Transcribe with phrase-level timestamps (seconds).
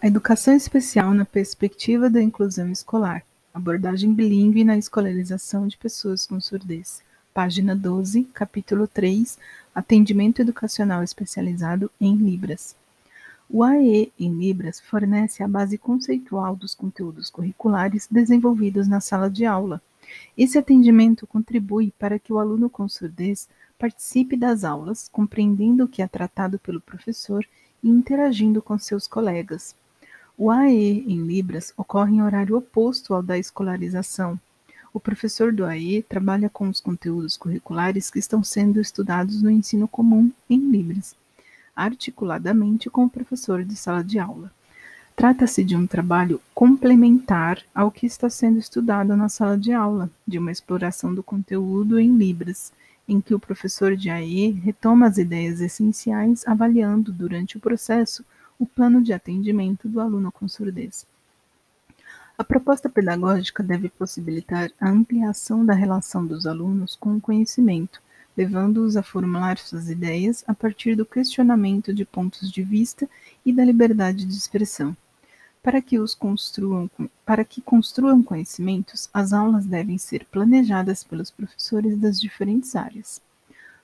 [0.00, 3.24] A educação especial na perspectiva da inclusão escolar.
[3.52, 7.02] Abordagem bilíngue na escolarização de pessoas com surdez.
[7.34, 9.36] Página 12, capítulo 3.
[9.74, 12.76] Atendimento educacional especializado em Libras.
[13.50, 19.44] O AE em Libras fornece a base conceitual dos conteúdos curriculares desenvolvidos na sala de
[19.44, 19.82] aula.
[20.36, 26.02] Esse atendimento contribui para que o aluno com surdez participe das aulas, compreendendo o que
[26.02, 27.44] é tratado pelo professor
[27.82, 29.74] e interagindo com seus colegas.
[30.40, 34.38] O AE em Libras ocorre em horário oposto ao da escolarização.
[34.94, 39.88] O professor do AE trabalha com os conteúdos curriculares que estão sendo estudados no ensino
[39.88, 41.16] comum em Libras,
[41.74, 44.52] articuladamente com o professor de sala de aula.
[45.16, 50.38] Trata-se de um trabalho complementar ao que está sendo estudado na sala de aula, de
[50.38, 52.72] uma exploração do conteúdo em Libras,
[53.08, 58.24] em que o professor de AE retoma as ideias essenciais, avaliando, durante o processo,
[58.58, 61.06] o plano de atendimento do aluno com surdez.
[62.36, 68.00] A proposta pedagógica deve possibilitar a ampliação da relação dos alunos com o conhecimento,
[68.36, 73.08] levando-os a formular suas ideias a partir do questionamento de pontos de vista
[73.44, 74.96] e da liberdade de expressão.
[75.60, 76.88] Para que, os construam,
[77.26, 83.20] para que construam conhecimentos, as aulas devem ser planejadas pelos professores das diferentes áreas.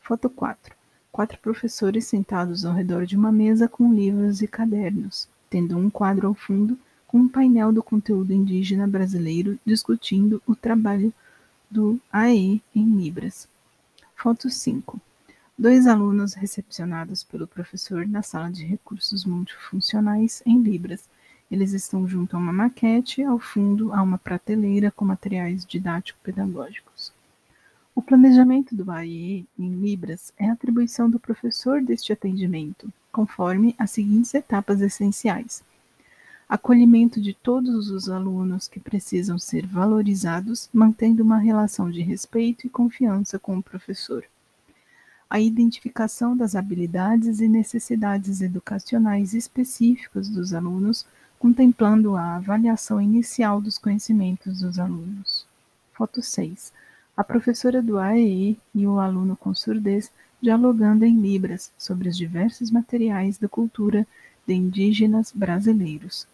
[0.00, 0.77] Foto 4
[1.10, 6.28] quatro professores sentados ao redor de uma mesa com livros e cadernos, tendo um quadro
[6.28, 11.12] ao fundo com um painel do conteúdo indígena brasileiro discutindo o trabalho
[11.70, 13.48] do AE em Libras.
[14.14, 15.00] Foto 5.
[15.58, 21.08] Dois alunos recepcionados pelo professor na sala de recursos multifuncionais em Libras.
[21.50, 27.12] Eles estão junto a uma maquete, ao fundo há uma prateleira com materiais didático-pedagógicos.
[27.98, 34.32] O planejamento do AIE em Libras é atribuição do professor deste atendimento, conforme as seguintes
[34.34, 35.64] etapas essenciais:
[36.48, 42.70] acolhimento de todos os alunos que precisam ser valorizados, mantendo uma relação de respeito e
[42.70, 44.24] confiança com o professor.
[45.28, 51.04] A identificação das habilidades e necessidades educacionais específicas dos alunos,
[51.36, 55.44] contemplando a avaliação inicial dos conhecimentos dos alunos.
[55.94, 56.72] Foto 6
[57.18, 60.08] a professora do AEI e o aluno com surdez
[60.40, 64.06] dialogando em Libras sobre os diversos materiais da cultura
[64.46, 66.28] de indígenas brasileiros.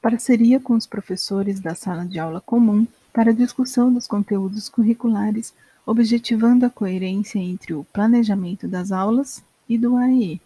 [0.00, 5.52] Parceria com os professores da sala de aula comum para discussão dos conteúdos curriculares,
[5.84, 10.40] objetivando a coerência entre o planejamento das aulas e do AEE.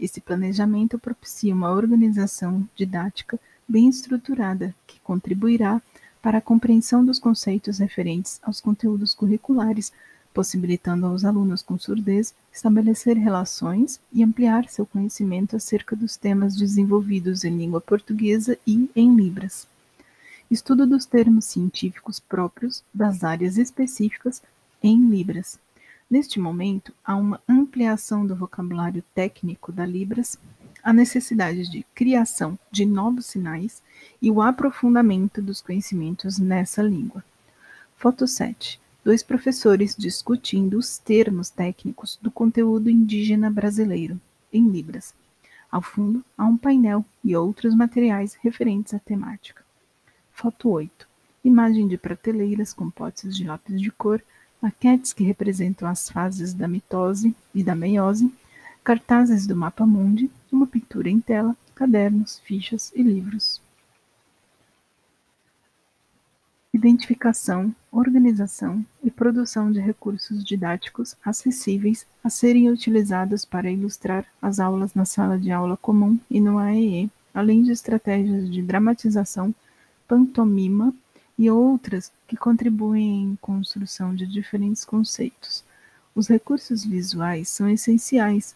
[0.00, 3.38] Esse planejamento propicia uma organização didática
[3.68, 5.82] bem estruturada que contribuirá
[6.26, 9.92] para a compreensão dos conceitos referentes aos conteúdos curriculares,
[10.34, 17.44] possibilitando aos alunos com surdez estabelecer relações e ampliar seu conhecimento acerca dos temas desenvolvidos
[17.44, 19.68] em língua portuguesa e em Libras.
[20.50, 24.42] Estudo dos termos científicos próprios das áreas específicas
[24.82, 25.60] em Libras.
[26.10, 30.36] Neste momento, há uma ampliação do vocabulário técnico da Libras
[30.86, 33.82] a necessidade de criação de novos sinais
[34.22, 37.24] e o aprofundamento dos conhecimentos nessa língua.
[37.96, 38.80] Foto 7.
[39.04, 44.20] Dois professores discutindo os termos técnicos do conteúdo indígena brasileiro,
[44.52, 45.12] em Libras.
[45.72, 49.64] Ao fundo, há um painel e outros materiais referentes à temática.
[50.32, 51.08] Foto 8.
[51.42, 54.22] Imagem de prateleiras com potes de lápis de cor,
[54.62, 58.32] maquetes que representam as fases da mitose e da meiose,
[58.86, 63.60] cartazes do mapa mundi, uma pintura em tela, cadernos, fichas e livros.
[66.72, 74.94] Identificação, organização e produção de recursos didáticos acessíveis a serem utilizados para ilustrar as aulas
[74.94, 79.52] na sala de aula comum e no AEE, além de estratégias de dramatização,
[80.06, 80.94] pantomima
[81.36, 85.64] e outras que contribuem em construção de diferentes conceitos.
[86.14, 88.54] Os recursos visuais são essenciais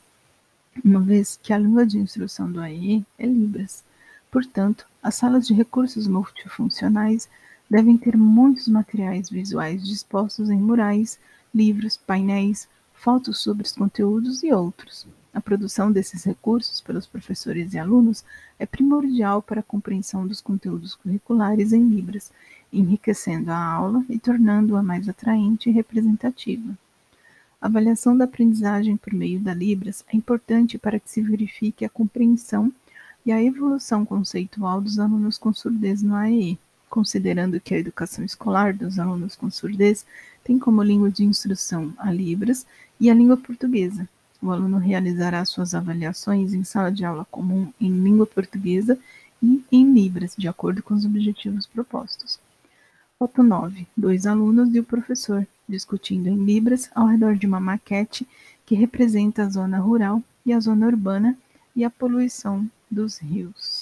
[0.84, 3.84] uma vez que a língua de instrução do AE é Libras.
[4.30, 7.28] Portanto, as salas de recursos multifuncionais
[7.68, 11.18] devem ter muitos materiais visuais dispostos em murais,
[11.54, 15.06] livros, painéis, fotos sobre os conteúdos e outros.
[15.32, 18.24] A produção desses recursos pelos professores e alunos
[18.58, 22.32] é primordial para a compreensão dos conteúdos curriculares em Libras,
[22.72, 26.76] enriquecendo a aula e tornando-a mais atraente e representativa.
[27.60, 31.90] A avaliação da aprendizagem por meio da Libras é importante para que se verifique a
[31.90, 32.72] compreensão
[33.24, 36.58] e a evolução conceitual dos alunos com surdez no AEE,
[36.88, 40.06] considerando que a educação escolar dos alunos com surdez
[40.42, 42.66] tem como língua de instrução a Libras
[42.98, 44.08] e a língua portuguesa.
[44.40, 48.98] O aluno realizará suas avaliações em sala de aula comum em língua portuguesa
[49.42, 52.40] e em Libras, de acordo com os objetivos propostos.
[53.18, 53.86] Foto 9.
[53.94, 58.26] Dois alunos e o professor discutindo em Libras ao redor de uma maquete
[58.66, 61.38] que representa a zona rural e a zona urbana
[61.74, 63.79] e a poluição dos rios.